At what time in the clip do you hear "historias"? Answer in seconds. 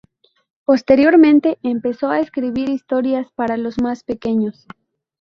2.69-3.31